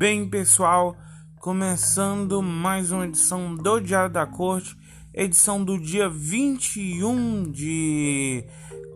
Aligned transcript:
bem, 0.00 0.26
pessoal? 0.26 0.96
Começando 1.36 2.40
mais 2.40 2.90
uma 2.90 3.04
edição 3.04 3.54
do 3.54 3.78
Diário 3.78 4.10
da 4.10 4.26
Corte, 4.26 4.74
edição 5.12 5.62
do 5.62 5.78
dia 5.78 6.08
21 6.08 7.52
de 7.52 8.42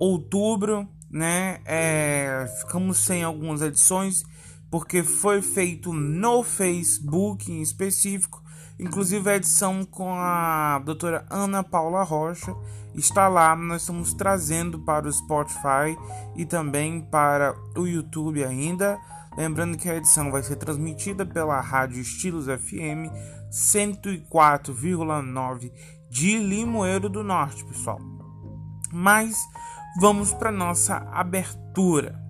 outubro, 0.00 0.88
né? 1.11 1.61
É, 1.66 2.46
ficamos 2.58 2.96
sem 2.96 3.22
algumas 3.22 3.61
edições 3.61 4.25
porque 4.70 5.02
foi 5.02 5.43
feito 5.43 5.93
no 5.93 6.43
Facebook 6.43 7.52
em 7.52 7.61
específico, 7.61 8.43
inclusive 8.80 9.29
a 9.29 9.36
edição 9.36 9.84
com 9.84 10.14
a 10.14 10.79
doutora 10.86 11.26
Ana 11.29 11.62
Paula 11.62 12.02
Rocha 12.02 12.57
está 12.94 13.29
lá. 13.29 13.54
Nós 13.54 13.82
estamos 13.82 14.14
trazendo 14.14 14.79
para 14.79 15.07
o 15.07 15.12
Spotify 15.12 15.98
e 16.34 16.46
também 16.46 17.02
para 17.02 17.54
o 17.76 17.86
YouTube 17.86 18.43
ainda. 18.43 18.98
Lembrando 19.36 19.76
que 19.76 19.88
a 19.88 19.96
edição 19.96 20.30
vai 20.30 20.40
ser 20.43 20.56
transmitida 20.56 21.26
pela 21.26 21.61
Rádio 21.61 22.00
Estilos 22.00 22.46
FM 22.46 23.11
104,9 23.50 25.72
de 26.08 26.38
Limoeiro 26.38 27.08
do 27.08 27.25
Norte, 27.25 27.64
pessoal. 27.64 27.98
Mas 28.92 29.36
vamos 30.00 30.32
para 30.32 30.52
nossa 30.52 30.98
abertura. 31.12 32.23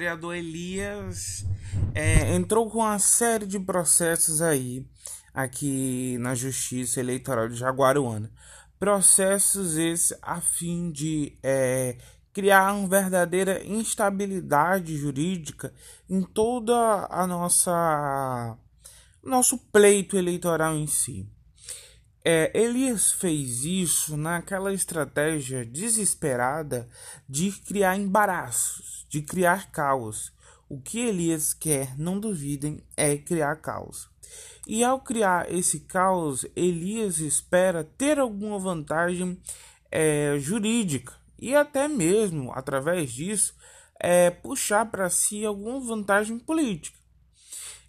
Vereador 0.00 0.34
Elias 0.34 1.44
é, 1.94 2.34
entrou 2.34 2.70
com 2.70 2.78
uma 2.78 2.98
série 2.98 3.46
de 3.46 3.60
processos 3.60 4.40
aí, 4.40 4.86
aqui 5.34 6.16
na 6.20 6.34
Justiça 6.34 7.00
Eleitoral 7.00 7.50
de 7.50 7.56
Jaguaruana. 7.56 8.32
Processos 8.78 9.76
esses 9.76 10.18
a 10.22 10.40
fim 10.40 10.90
de 10.90 11.36
é, 11.42 11.98
criar 12.32 12.72
uma 12.72 12.88
verdadeira 12.88 13.62
instabilidade 13.66 14.96
jurídica 14.96 15.70
em 16.08 16.22
toda 16.22 17.06
a 17.10 17.26
nossa 17.26 18.56
nosso 19.22 19.58
pleito 19.70 20.16
eleitoral 20.16 20.74
em 20.76 20.86
si. 20.86 21.28
É, 22.22 22.50
Elias 22.54 23.12
fez 23.12 23.64
isso 23.64 24.16
naquela 24.16 24.74
estratégia 24.74 25.64
desesperada 25.64 26.88
de 27.28 27.50
criar 27.50 27.96
embaraços, 27.96 29.06
de 29.08 29.22
criar 29.22 29.70
caos. 29.70 30.32
O 30.68 30.80
que 30.80 31.00
Elias 31.00 31.54
quer, 31.54 31.98
não 31.98 32.20
duvidem, 32.20 32.82
é 32.96 33.16
criar 33.16 33.56
caos. 33.56 34.08
E 34.66 34.84
ao 34.84 35.00
criar 35.00 35.50
esse 35.50 35.80
caos, 35.80 36.44
Elias 36.54 37.18
espera 37.18 37.82
ter 37.82 38.18
alguma 38.18 38.58
vantagem 38.58 39.40
é, 39.90 40.36
jurídica 40.38 41.14
e 41.38 41.56
até 41.56 41.88
mesmo, 41.88 42.52
através 42.52 43.10
disso, 43.10 43.54
é, 43.98 44.30
puxar 44.30 44.86
para 44.90 45.08
si 45.08 45.44
alguma 45.44 45.80
vantagem 45.80 46.38
política. 46.38 46.98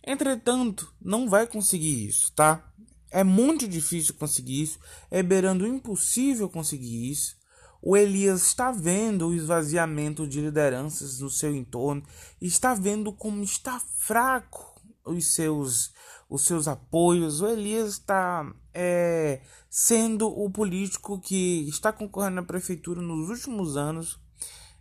Entretanto, 0.03 0.91
não 0.99 1.29
vai 1.29 1.45
conseguir 1.45 2.07
isso, 2.07 2.31
tá? 2.31 2.70
É 3.11 3.25
muito 3.25 3.67
difícil 3.67 4.13
conseguir 4.13 4.61
isso, 4.61 4.79
é 5.11 5.21
beirando 5.21 5.67
impossível 5.67 6.49
conseguir 6.49 7.11
isso. 7.11 7.35
O 7.81 7.97
Elias 7.97 8.43
está 8.43 8.71
vendo 8.71 9.27
o 9.27 9.33
esvaziamento 9.33 10.25
de 10.25 10.39
lideranças 10.39 11.19
no 11.19 11.29
seu 11.29 11.53
entorno, 11.53 12.03
está 12.39 12.73
vendo 12.73 13.11
como 13.11 13.43
está 13.43 13.81
fraco 13.97 14.79
os 15.03 15.33
seus, 15.33 15.91
os 16.29 16.45
seus 16.45 16.69
apoios. 16.69 17.41
O 17.41 17.47
Elias 17.47 17.93
está 17.93 18.49
é, 18.73 19.41
sendo 19.69 20.27
o 20.29 20.49
político 20.49 21.19
que 21.19 21.67
está 21.67 21.91
concorrendo 21.91 22.39
à 22.39 22.43
prefeitura 22.43 23.01
nos 23.01 23.29
últimos 23.29 23.75
anos, 23.75 24.21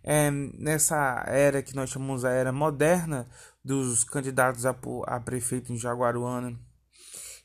é, 0.03 0.31
nessa 0.31 1.25
era 1.27 1.61
que 1.61 1.75
nós 1.75 1.89
chamamos 1.89 2.23
a 2.23 2.31
era 2.31 2.51
moderna 2.51 3.27
dos 3.63 4.03
candidatos 4.03 4.65
a, 4.65 4.75
a 5.07 5.19
prefeito 5.19 5.73
em 5.73 5.77
Jaguaruana 5.77 6.57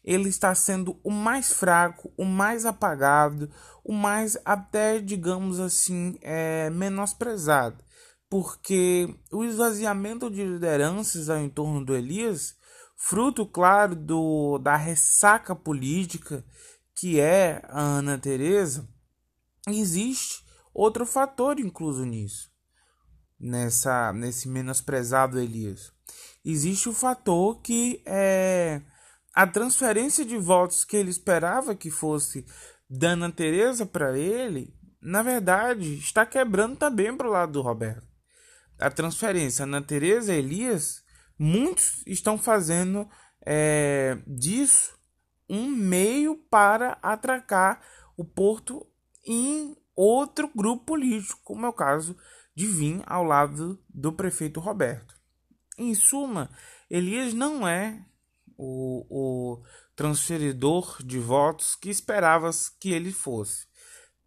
ele 0.06 0.28
está 0.28 0.54
sendo 0.54 0.98
o 1.02 1.10
mais 1.10 1.52
fraco, 1.52 2.12
o 2.16 2.24
mais 2.24 2.64
apagado, 2.64 3.50
o 3.82 3.92
mais 3.92 4.38
até, 4.44 5.00
digamos 5.00 5.58
assim, 5.58 6.16
é, 6.22 6.70
menosprezado. 6.70 7.84
Porque 8.30 9.12
o 9.32 9.44
esvaziamento 9.44 10.30
de 10.30 10.44
lideranças 10.44 11.28
ao 11.28 11.40
entorno 11.40 11.84
do 11.84 11.94
Elias, 11.94 12.54
fruto, 12.96 13.44
claro, 13.44 13.96
do, 13.96 14.58
da 14.58 14.76
ressaca 14.76 15.56
política 15.56 16.44
que 16.94 17.20
é 17.20 17.60
a 17.68 17.80
Ana 17.80 18.16
Teresa, 18.16 18.88
existe 19.68 20.44
outro 20.72 21.04
fator 21.04 21.58
incluso 21.58 22.04
nisso, 22.04 22.50
nessa 23.38 24.12
nesse 24.12 24.48
menosprezado 24.48 25.38
Elias. 25.38 25.92
Existe 26.44 26.88
o 26.88 26.94
fator 26.94 27.60
que 27.60 28.02
é 28.06 28.80
a 29.36 29.46
transferência 29.46 30.24
de 30.24 30.38
votos 30.38 30.82
que 30.82 30.96
ele 30.96 31.10
esperava 31.10 31.74
que 31.74 31.90
fosse 31.90 32.46
da 32.88 33.10
Ana 33.10 33.30
Teresa 33.30 33.84
para 33.84 34.16
ele, 34.16 34.74
na 34.98 35.22
verdade, 35.22 35.98
está 35.98 36.24
quebrando 36.24 36.76
também 36.76 37.14
para 37.14 37.28
o 37.28 37.30
lado 37.30 37.52
do 37.52 37.60
Roberto. 37.60 38.08
A 38.78 38.90
transferência 38.90 39.64
Ana 39.64 39.82
Teresa 39.82 40.32
Elias, 40.32 41.04
muitos 41.38 42.02
estão 42.06 42.38
fazendo 42.38 43.06
é, 43.44 44.16
disso 44.26 44.98
um 45.50 45.68
meio 45.68 46.36
para 46.50 46.98
atracar 47.02 47.82
o 48.16 48.24
Porto 48.24 48.86
em 49.22 49.76
outro 49.94 50.50
grupo 50.56 50.86
político, 50.86 51.40
como 51.44 51.66
é 51.66 51.68
o 51.68 51.74
caso 51.74 52.16
de 52.54 52.66
vir 52.66 53.02
ao 53.04 53.22
lado 53.22 53.78
do 53.90 54.14
prefeito 54.14 54.60
Roberto. 54.60 55.14
Em 55.76 55.94
suma, 55.94 56.50
Elias 56.88 57.34
não 57.34 57.68
é 57.68 58.02
o, 58.56 59.06
o 59.08 59.62
transferidor 59.94 61.02
de 61.02 61.18
votos 61.18 61.74
que 61.74 61.90
esperavas 61.90 62.68
que 62.68 62.92
ele 62.92 63.12
fosse. 63.12 63.66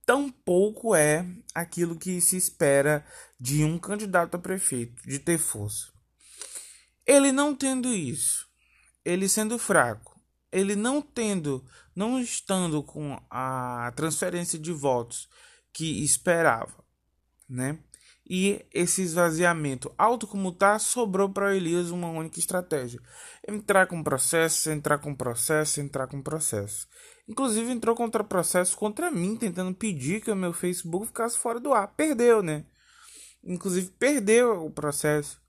Tampouco 0.06 0.96
é 0.96 1.26
aquilo 1.54 1.96
que 1.96 2.20
se 2.20 2.36
espera 2.36 3.06
de 3.40 3.64
um 3.64 3.78
candidato 3.78 4.36
a 4.36 4.40
prefeito, 4.40 5.04
de 5.04 5.20
ter 5.20 5.38
força. 5.38 5.92
Ele 7.06 7.32
não 7.32 7.56
tendo 7.56 7.94
isso, 7.94 8.48
ele 9.06 9.30
sendo 9.30 9.60
fraco, 9.60 10.20
ele 10.52 10.76
não 10.76 11.02
tendo, 11.02 11.64
não 11.96 12.20
estando 12.20 12.82
com 12.82 13.22
a 13.30 13.92
transferência 13.96 14.58
de 14.58 14.72
votos 14.72 15.30
que 15.72 16.04
esperava, 16.04 16.84
né? 17.48 17.78
E 18.30 18.64
esse 18.72 19.02
esvaziamento 19.02 19.92
alto 19.98 20.28
como 20.28 20.52
tá, 20.52 20.78
sobrou 20.78 21.30
para 21.30 21.56
Elias 21.56 21.90
uma 21.90 22.10
única 22.10 22.38
estratégia: 22.38 23.02
entrar 23.48 23.88
com 23.88 24.04
processo, 24.04 24.70
entrar 24.70 25.00
com 25.00 25.16
processo, 25.16 25.82
entrar 25.82 26.08
com 26.08 26.22
processo. 26.22 26.88
Inclusive 27.28 27.72
entrou 27.72 27.96
contra 27.96 28.24
processo 28.24 28.78
contra 28.78 29.10
mim, 29.10 29.36
tentando 29.36 29.74
pedir 29.74 30.22
que 30.22 30.32
o 30.32 30.36
meu 30.36 30.54
Facebook 30.54 31.08
ficasse 31.08 31.38
fora 31.38 31.60
do 31.60 31.74
ar. 31.74 31.88
Perdeu, 31.96 32.44
né? 32.44 32.66
Inclusive 33.44 33.92
perdeu 33.98 34.66
o 34.66 34.72
processo. 34.72 35.42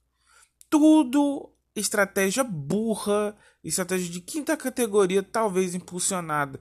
Tudo 0.69 1.53
estratégia 1.75 2.43
burra, 2.43 3.35
estratégia 3.63 4.09
de 4.09 4.21
quinta 4.21 4.57
categoria, 4.57 5.21
talvez 5.21 5.75
impulsionada 5.75 6.59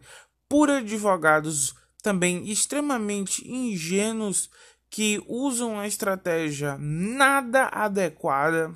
por 0.49 0.69
advogados 0.69 1.75
também 2.03 2.51
extremamente 2.51 3.47
ingênuos 3.49 4.51
que 4.91 5.23
usam 5.29 5.79
a 5.79 5.87
estratégia 5.87 6.77
nada 6.79 7.69
adequada 7.73 8.75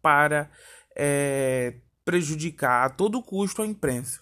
para 0.00 0.48
é, 0.96 1.74
prejudicar 2.04 2.86
a 2.86 2.90
todo 2.90 3.22
custo 3.22 3.60
a 3.60 3.66
imprensa. 3.66 4.20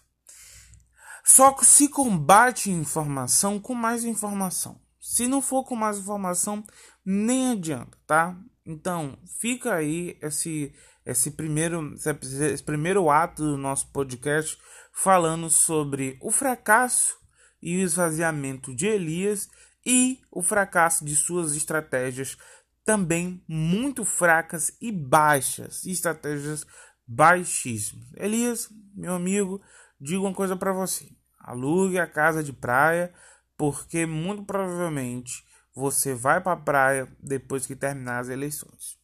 Só 1.23 1.53
que 1.53 1.67
se 1.67 1.89
combate 1.89 2.71
informação 2.71 3.61
com 3.61 3.75
mais 3.75 4.03
informação. 4.03 4.81
Se 4.99 5.29
não 5.29 5.43
for 5.43 5.63
com 5.63 5.77
mais 5.77 5.99
informação, 5.99 6.65
nem 7.05 7.53
adianta, 7.53 7.99
tá? 8.07 8.37
Então, 8.65 9.19
fica 9.39 9.75
aí 9.75 10.19
esse, 10.23 10.75
esse, 11.05 11.31
primeiro, 11.31 11.95
esse 11.95 12.63
primeiro 12.63 13.11
ato 13.11 13.43
do 13.43 13.59
nosso 13.59 13.91
podcast 13.93 14.59
falando 14.93 15.51
sobre 15.51 16.19
o 16.21 16.31
fracasso 16.31 17.19
e 17.63 17.77
o 17.77 17.81
esvaziamento 17.81 18.75
de 18.75 18.87
Elias 18.87 19.49
e 19.89 20.21
o 20.31 20.43
fracasso 20.43 21.03
de 21.03 21.17
suas 21.17 21.57
estratégias 21.57 22.37
também 22.85 23.43
muito 23.49 24.05
fracas 24.05 24.71
e 24.83 24.93
baixas, 24.93 25.87
estratégias 25.87 26.67
baixíssimos. 27.07 28.07
Elias, 28.15 28.69
meu 28.95 29.15
amigo, 29.15 29.63
digo 29.99 30.27
uma 30.27 30.35
coisa 30.35 30.55
para 30.55 30.75
você: 30.75 31.11
alugue 31.39 31.99
a 31.99 32.07
casa 32.07 32.45
de 32.45 32.53
praia, 32.53 33.13
porque 33.57 34.05
muito 34.05 34.45
provavelmente 34.45 35.43
você 35.75 36.15
vai 36.15 36.39
para 36.39 36.53
a 36.53 36.63
praia 36.63 37.09
depois 37.19 37.65
que 37.65 37.75
terminar 37.75 38.19
as 38.19 38.29
eleições. 38.29 38.98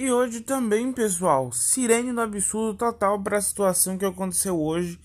E 0.00 0.10
hoje 0.10 0.40
também, 0.40 0.90
pessoal, 0.94 1.52
sirene 1.52 2.10
do 2.10 2.22
absurdo 2.22 2.74
total 2.74 3.22
para 3.22 3.36
a 3.36 3.42
situação 3.42 3.98
que 3.98 4.04
aconteceu 4.06 4.58
hoje. 4.58 4.98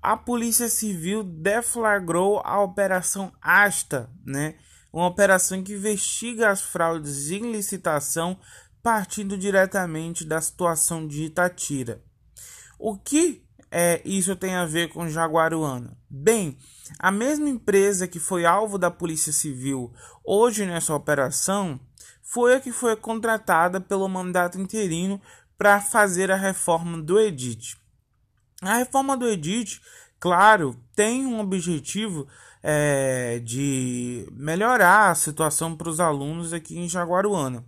A 0.00 0.16
Polícia 0.16 0.70
Civil 0.70 1.22
deflagrou 1.22 2.40
a 2.42 2.58
Operação 2.62 3.30
Asta, 3.42 4.08
né? 4.24 4.54
Uma 4.90 5.06
operação 5.06 5.62
que 5.62 5.74
investiga 5.74 6.48
as 6.48 6.62
fraudes 6.62 7.30
em 7.30 7.52
licitação 7.52 8.38
partindo 8.82 9.36
diretamente 9.36 10.24
da 10.24 10.40
situação 10.40 11.06
de 11.06 11.24
Itatira. 11.24 12.02
O 12.78 12.96
que 12.96 13.44
é, 13.70 14.00
isso 14.02 14.34
tem 14.34 14.54
a 14.54 14.64
ver 14.64 14.88
com 14.88 15.10
Jaguaruana? 15.10 15.94
Bem, 16.08 16.56
a 16.98 17.10
mesma 17.10 17.50
empresa 17.50 18.08
que 18.08 18.18
foi 18.18 18.46
alvo 18.46 18.78
da 18.78 18.90
Polícia 18.90 19.30
Civil 19.30 19.92
hoje 20.24 20.64
nessa 20.64 20.94
operação 20.94 21.78
foi 22.28 22.54
a 22.54 22.60
que 22.60 22.70
foi 22.70 22.94
contratada 22.94 23.80
pelo 23.80 24.06
mandato 24.06 24.60
interino 24.60 25.18
para 25.56 25.80
fazer 25.80 26.30
a 26.30 26.36
reforma 26.36 27.00
do 27.00 27.18
Edit. 27.18 27.74
A 28.60 28.74
reforma 28.74 29.16
do 29.16 29.26
Edit, 29.26 29.80
claro, 30.20 30.78
tem 30.94 31.24
um 31.24 31.40
objetivo 31.40 32.28
é, 32.62 33.38
de 33.38 34.28
melhorar 34.32 35.10
a 35.10 35.14
situação 35.14 35.74
para 35.74 35.88
os 35.88 36.00
alunos 36.00 36.52
aqui 36.52 36.78
em 36.78 36.86
Jaguaruana. 36.86 37.64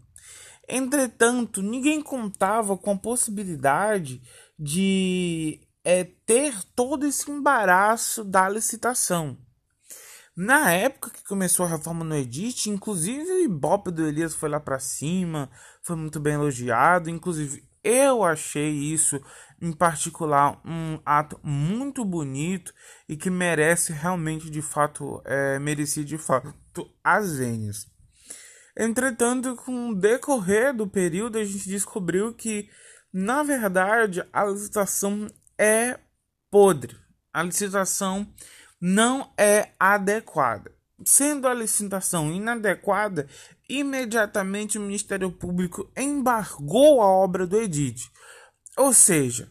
Entretanto, 0.68 1.62
ninguém 1.62 2.02
contava 2.02 2.76
com 2.76 2.90
a 2.90 2.98
possibilidade 2.98 4.20
de 4.58 5.58
é, 5.82 6.04
ter 6.04 6.54
todo 6.76 7.06
esse 7.06 7.30
embaraço 7.30 8.22
da 8.22 8.46
licitação. 8.46 9.38
Na 10.36 10.72
época 10.72 11.10
que 11.10 11.24
começou 11.24 11.66
a 11.66 11.68
reforma 11.68 12.04
no 12.04 12.14
Edit, 12.14 12.70
inclusive 12.70 13.30
o 13.30 13.44
Ibope 13.44 13.90
do 13.90 14.06
Elias 14.06 14.34
foi 14.34 14.48
lá 14.48 14.60
para 14.60 14.78
cima, 14.78 15.50
foi 15.82 15.96
muito 15.96 16.20
bem 16.20 16.34
elogiado. 16.34 17.10
Inclusive, 17.10 17.68
eu 17.82 18.22
achei 18.22 18.70
isso 18.70 19.20
em 19.60 19.72
particular 19.72 20.60
um 20.64 21.00
ato 21.04 21.38
muito 21.42 22.04
bonito 22.04 22.72
e 23.08 23.16
que 23.16 23.28
merece 23.28 23.92
realmente, 23.92 24.48
de 24.50 24.62
fato, 24.62 25.20
é, 25.24 25.58
merecia 25.58 26.04
de 26.04 26.16
fato 26.16 26.54
as 27.02 27.36
vênias. 27.36 27.86
Entretanto, 28.76 29.56
com 29.56 29.90
o 29.90 29.94
decorrer 29.94 30.74
do 30.74 30.86
período, 30.86 31.38
a 31.38 31.44
gente 31.44 31.68
descobriu 31.68 32.32
que, 32.32 32.70
na 33.12 33.42
verdade, 33.42 34.24
a 34.32 34.44
licitação 34.44 35.26
é 35.58 35.98
podre. 36.50 36.96
A 37.32 37.42
licitação 37.42 38.32
não 38.80 39.32
é 39.36 39.70
adequada. 39.78 40.72
Sendo 41.04 41.48
a 41.48 41.54
licitação 41.54 42.32
inadequada, 42.32 43.26
imediatamente 43.68 44.78
o 44.78 44.82
Ministério 44.82 45.30
Público 45.30 45.90
embargou 45.96 47.00
a 47.00 47.06
obra 47.06 47.46
do 47.46 47.56
Edith. 47.56 48.10
Ou 48.76 48.92
seja, 48.92 49.48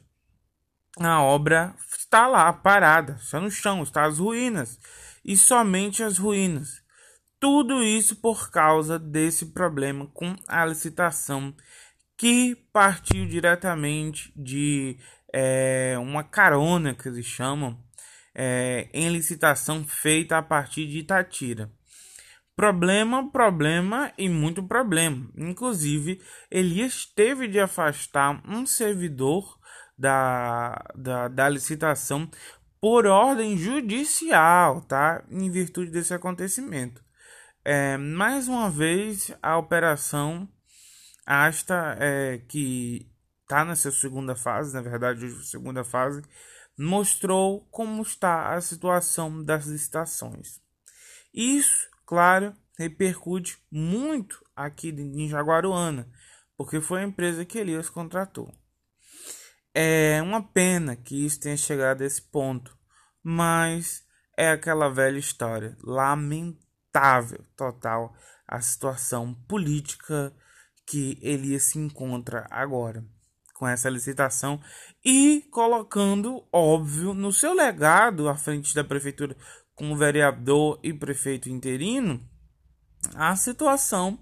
a 0.99 1.21
obra 1.21 1.75
está 1.97 2.27
lá 2.27 2.51
parada, 2.51 3.17
está 3.21 3.39
no 3.39 3.51
chão, 3.51 3.83
está 3.83 4.05
as 4.05 4.19
ruínas 4.19 4.79
e 5.23 5.37
somente 5.37 6.03
as 6.03 6.17
ruínas. 6.17 6.81
Tudo 7.39 7.83
isso 7.83 8.17
por 8.17 8.51
causa 8.51 8.99
desse 8.99 9.47
problema 9.47 10.07
com 10.07 10.35
a 10.47 10.65
licitação 10.65 11.55
que 12.17 12.55
partiu 12.73 13.25
diretamente 13.25 14.33
de 14.35 14.99
é, 15.33 15.95
uma 15.99 16.23
carona 16.23 16.93
que 16.93 17.07
eles 17.07 17.25
chamam 17.25 17.77
é, 18.33 18.89
em 18.93 19.09
licitação 19.09 19.83
feita 19.83 20.37
a 20.37 20.41
partir 20.41 20.87
de 20.87 20.99
Itatira. 20.99 21.71
Problema, 22.55 23.31
problema 23.31 24.11
e 24.17 24.27
muito 24.27 24.61
problema. 24.63 25.29
Inclusive, 25.37 26.21
Elias 26.51 27.05
teve 27.05 27.47
de 27.47 27.59
afastar 27.59 28.41
um 28.45 28.65
servidor 28.65 29.57
da, 29.97 30.83
da, 30.95 31.27
da 31.27 31.49
licitação 31.49 32.29
por 32.81 33.05
ordem 33.05 33.57
judicial, 33.57 34.81
tá? 34.81 35.23
Em 35.29 35.49
virtude 35.49 35.91
desse 35.91 36.13
acontecimento. 36.13 37.01
É, 37.63 37.97
mais 37.97 38.47
uma 38.47 38.69
vez, 38.69 39.33
a 39.41 39.57
operação 39.57 40.47
Asta, 41.31 41.95
é, 41.99 42.39
que 42.47 43.07
está 43.43 43.63
nessa 43.63 43.91
segunda 43.91 44.35
fase, 44.35 44.73
na 44.73 44.81
verdade, 44.81 45.29
segunda 45.45 45.83
fase, 45.83 46.23
mostrou 46.81 47.67
como 47.69 48.01
está 48.01 48.53
a 48.53 48.61
situação 48.61 49.43
das 49.43 49.65
licitações. 49.65 50.61
Isso, 51.33 51.89
claro, 52.05 52.55
repercute 52.77 53.57
muito 53.69 54.41
aqui 54.55 54.87
em 54.87 55.27
Jaguaruana, 55.27 56.09
porque 56.55 56.79
foi 56.79 57.01
a 57.01 57.05
empresa 57.05 57.43
que 57.43 57.57
Elias 57.57 57.89
contratou. 57.89 58.49
É 59.73 60.21
uma 60.21 60.41
pena 60.41 60.95
que 60.95 61.25
isso 61.25 61.41
tenha 61.41 61.57
chegado 61.57 62.01
a 62.01 62.05
esse 62.05 62.21
ponto, 62.21 62.77
mas 63.21 64.05
é 64.37 64.49
aquela 64.49 64.87
velha 64.87 65.19
história, 65.19 65.77
lamentável 65.83 67.45
total 67.57 68.15
a 68.47 68.61
situação 68.61 69.33
política 69.49 70.33
que 70.87 71.19
Elias 71.21 71.63
se 71.63 71.77
encontra 71.77 72.47
agora 72.49 73.05
com 73.59 73.67
essa 73.67 73.89
licitação 73.89 74.61
e 75.03 75.45
colocando, 75.51 76.47
óbvio, 76.51 77.13
no 77.13 77.33
seu 77.33 77.53
legado 77.53 78.29
à 78.29 78.35
frente 78.35 78.73
da 78.73 78.85
prefeitura 78.85 79.35
como 79.75 79.97
vereador 79.97 80.79
e 80.81 80.93
prefeito 80.93 81.49
interino, 81.49 82.25
a 83.15 83.35
situação 83.35 84.17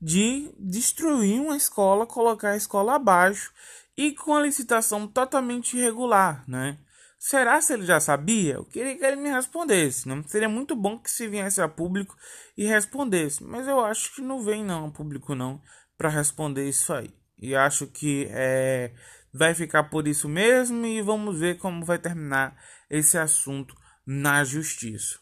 de 0.00 0.54
destruir 0.58 1.40
uma 1.40 1.56
escola, 1.56 2.06
colocar 2.06 2.50
a 2.50 2.56
escola 2.56 2.94
abaixo 2.94 3.52
e 3.96 4.12
com 4.12 4.34
a 4.34 4.42
licitação 4.42 5.08
totalmente 5.08 5.76
irregular, 5.76 6.44
né? 6.46 6.78
Será 7.18 7.60
se 7.60 7.72
ele 7.72 7.84
já 7.84 7.98
sabia? 7.98 8.54
Eu 8.54 8.64
queria 8.66 8.96
que 8.96 9.04
ele 9.04 9.16
me 9.16 9.30
respondesse. 9.30 10.06
Né? 10.06 10.22
Seria 10.28 10.48
muito 10.48 10.76
bom 10.76 10.96
que 10.96 11.10
se 11.10 11.26
viesse 11.26 11.60
a 11.60 11.66
público 11.66 12.14
e 12.56 12.66
respondesse. 12.66 13.42
Mas 13.42 13.66
eu 13.66 13.80
acho 13.84 14.14
que 14.14 14.20
não 14.20 14.44
vem 14.44 14.62
não 14.62 14.86
a 14.86 14.90
público 14.92 15.34
não 15.34 15.60
para 15.98 16.08
responder 16.08 16.68
isso 16.68 16.92
aí. 16.92 17.12
E 17.38 17.54
acho 17.54 17.86
que 17.86 18.26
é, 18.30 18.92
vai 19.32 19.54
ficar 19.54 19.84
por 19.84 20.08
isso 20.08 20.28
mesmo 20.28 20.86
e 20.86 21.02
vamos 21.02 21.38
ver 21.38 21.58
como 21.58 21.84
vai 21.84 21.98
terminar 21.98 22.56
esse 22.88 23.18
assunto 23.18 23.74
na 24.06 24.42
justiça. 24.44 25.18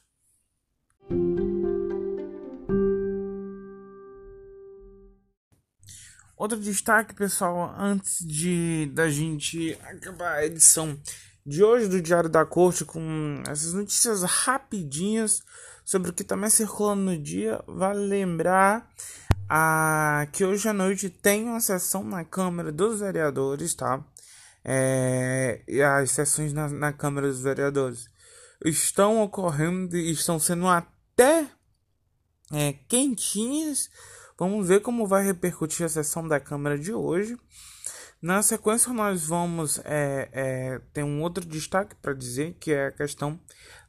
Outro 6.37 6.59
destaque, 6.59 7.15
pessoal, 7.15 7.75
antes 7.79 8.19
de 8.19 8.91
da 8.93 9.09
gente 9.09 9.79
acabar 9.83 10.35
a 10.35 10.47
edição 10.47 10.99
de 11.47 11.63
hoje 11.63 11.89
do 11.89 12.03
Diário 12.03 12.29
da 12.29 12.45
Corte 12.45 12.85
com 12.85 13.43
essas 13.49 13.73
notícias 13.73 14.23
rapidinhas 14.23 15.43
sobre 15.85 16.11
o 16.11 16.13
que 16.13 16.25
também 16.25 16.51
circulando 16.51 17.03
no 17.03 17.19
dia, 17.19 17.63
vale 17.67 18.01
lembrar 18.01 18.89
a, 19.49 20.27
que 20.33 20.45
hoje 20.45 20.69
à 20.69 20.73
noite 20.73 21.09
tem 21.11 21.45
uma 21.45 21.61
sessão 21.61 22.03
na 22.03 22.25
Câmara 22.25 22.73
dos 22.73 23.01
Vereadores, 23.01 23.75
tá? 23.75 24.05
É, 24.65 25.63
as 26.01 26.11
sessões 26.11 26.53
na, 26.53 26.69
na 26.69 26.93
Câmara 26.93 27.29
dos 27.29 27.41
Vereadores 27.41 28.09
estão 28.65 29.23
ocorrendo 29.23 29.97
e 29.97 30.11
estão 30.11 30.39
sendo 30.39 30.67
até 30.67 31.47
é, 32.53 32.73
quentinhas. 32.89 33.91
Vamos 34.39 34.67
ver 34.67 34.81
como 34.81 35.07
vai 35.07 35.25
repercutir 35.25 35.85
a 35.85 35.89
sessão 35.89 36.27
da 36.27 36.41
Câmara 36.41 36.79
de 36.79 36.93
hoje. 36.93 37.37
Na 38.21 38.41
sequência, 38.41 38.93
nós 38.93 39.27
vamos 39.27 39.79
é, 39.85 40.31
é, 40.33 40.81
ter 40.95 41.03
um 41.03 41.21
outro 41.21 41.45
destaque 41.45 41.95
para 41.97 42.15
dizer, 42.15 42.57
que 42.59 42.73
é 42.73 42.87
a 42.87 42.93
questão 42.93 43.39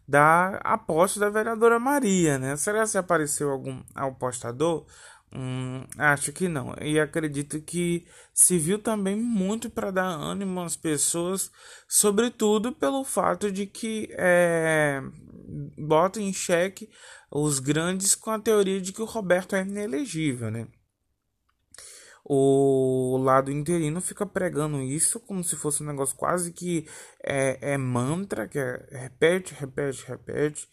da 0.07 0.57
aposta 0.57 1.19
da 1.19 1.29
vereadora 1.29 1.79
Maria, 1.79 2.38
né? 2.38 2.55
Será 2.57 2.85
que 2.85 2.97
apareceu 2.97 3.50
algum 3.50 3.81
apostador? 3.95 4.85
Hum, 5.34 5.86
acho 5.98 6.32
que 6.32 6.48
não. 6.48 6.74
E 6.82 7.00
acredito 7.00 7.62
que 7.62 8.05
serviu 8.34 8.79
também 8.79 9.15
muito 9.15 9.70
para 9.70 9.91
dar 9.91 10.05
ânimo 10.05 10.62
às 10.62 10.75
pessoas, 10.75 11.51
sobretudo 11.88 12.72
pelo 12.72 13.03
fato 13.03 13.51
de 13.51 13.65
que 13.65 14.08
é, 14.12 15.01
bota 15.77 16.22
em 16.22 16.32
xeque 16.32 16.89
os 17.32 17.60
grandes 17.60 18.15
com 18.15 18.32
a 18.32 18.39
teoria 18.39 18.79
de 18.79 18.94
que 18.94 19.01
o 19.01 19.05
Roberto 19.05 19.55
é 19.55 19.62
inelegível, 19.62 20.50
né? 20.50 20.67
O 22.24 23.17
lado 23.22 23.51
interino 23.51 24.01
fica 24.01 24.25
pregando 24.25 24.82
isso 24.82 25.20
como 25.20 25.44
se 25.44 25.55
fosse 25.55 25.84
um 25.84 25.86
negócio 25.86 26.15
quase 26.15 26.51
que 26.51 26.88
é, 27.24 27.74
é 27.74 27.77
mantra, 27.77 28.48
que 28.48 28.58
é 28.58 28.88
repete, 28.91 29.53
repete, 29.53 30.05
repete 30.08 30.67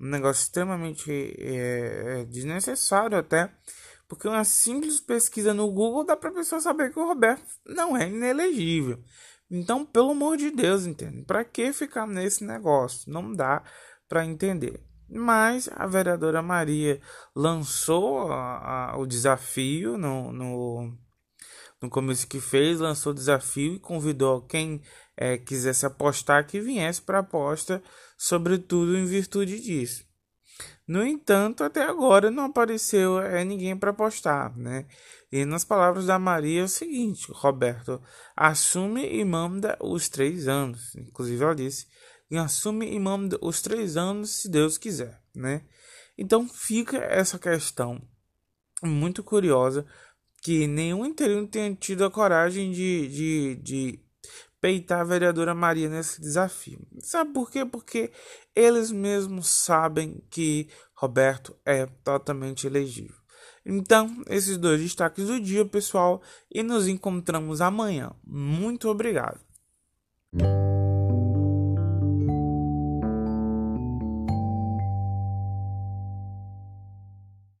um 0.00 0.06
negócio 0.08 0.42
extremamente 0.42 1.10
é, 1.38 2.20
é 2.20 2.24
desnecessário 2.24 3.18
até, 3.18 3.50
porque 4.14 4.28
uma 4.28 4.44
simples 4.44 5.00
pesquisa 5.00 5.52
no 5.52 5.68
Google 5.72 6.04
dá 6.04 6.16
para 6.16 6.30
a 6.30 6.34
pessoa 6.34 6.60
saber 6.60 6.92
que 6.92 6.98
o 7.00 7.06
Roberto 7.06 7.42
não 7.66 7.96
é 7.96 8.08
inelegível. 8.08 9.02
Então, 9.50 9.84
pelo 9.84 10.12
amor 10.12 10.36
de 10.36 10.52
Deus, 10.52 10.86
entende? 10.86 11.24
Para 11.24 11.44
que 11.44 11.72
ficar 11.72 12.06
nesse 12.06 12.44
negócio? 12.44 13.12
Não 13.12 13.32
dá 13.32 13.60
para 14.08 14.24
entender. 14.24 14.80
Mas 15.10 15.68
a 15.74 15.84
vereadora 15.88 16.40
Maria 16.40 17.00
lançou 17.34 18.30
a, 18.30 18.92
a, 18.92 18.98
o 18.98 19.04
desafio 19.04 19.98
no, 19.98 20.32
no, 20.32 20.96
no 21.82 21.90
começo 21.90 22.28
que 22.28 22.40
fez, 22.40 22.78
lançou 22.78 23.10
o 23.10 23.16
desafio 23.16 23.74
e 23.74 23.80
convidou 23.80 24.42
quem 24.42 24.80
é, 25.16 25.36
quisesse 25.36 25.84
apostar 25.84 26.46
que 26.46 26.60
viesse 26.60 27.02
para 27.02 27.18
aposta, 27.18 27.82
sobretudo 28.16 28.96
em 28.96 29.06
virtude 29.06 29.58
disso. 29.58 30.04
No 30.86 31.04
entanto, 31.04 31.64
até 31.64 31.82
agora 31.82 32.30
não 32.30 32.44
apareceu 32.44 33.18
é, 33.18 33.44
ninguém 33.44 33.76
para 33.76 33.90
apostar, 33.90 34.56
né? 34.56 34.86
E 35.32 35.44
nas 35.44 35.64
palavras 35.64 36.06
da 36.06 36.18
Maria 36.18 36.60
é 36.60 36.64
o 36.64 36.68
seguinte, 36.68 37.26
Roberto, 37.30 38.00
assume 38.36 39.04
e 39.06 39.24
manda 39.24 39.76
os 39.80 40.08
três 40.08 40.46
anos. 40.46 40.94
Inclusive 40.94 41.42
ela 41.42 41.54
disse, 41.54 41.86
e 42.30 42.36
assume 42.36 42.86
e 42.86 43.00
manda 43.00 43.38
os 43.40 43.62
três 43.62 43.96
anos 43.96 44.42
se 44.42 44.50
Deus 44.50 44.76
quiser, 44.76 45.20
né? 45.34 45.64
Então 46.16 46.48
fica 46.48 46.98
essa 46.98 47.38
questão 47.38 48.00
muito 48.82 49.24
curiosa 49.24 49.86
que 50.42 50.66
nenhum 50.66 51.06
interino 51.06 51.46
tenha 51.48 51.74
tido 51.74 52.04
a 52.04 52.10
coragem 52.10 52.70
de, 52.70 53.08
de, 53.08 53.54
de 53.56 54.03
peitar 54.64 55.02
a 55.02 55.04
vereadora 55.04 55.54
Maria 55.54 55.90
nesse 55.90 56.22
desafio. 56.22 56.80
Sabe 57.00 57.34
por 57.34 57.50
quê? 57.50 57.66
Porque 57.66 58.10
eles 58.56 58.90
mesmos 58.90 59.46
sabem 59.46 60.24
que 60.30 60.70
Roberto 60.94 61.54
é 61.66 61.84
totalmente 62.02 62.66
elegível. 62.66 63.14
Então, 63.66 64.24
esses 64.26 64.56
dois 64.56 64.80
destaques 64.80 65.26
do 65.26 65.38
dia, 65.38 65.66
pessoal, 65.66 66.22
e 66.50 66.62
nos 66.62 66.88
encontramos 66.88 67.60
amanhã. 67.60 68.10
Muito 68.26 68.88
obrigado. 68.88 69.38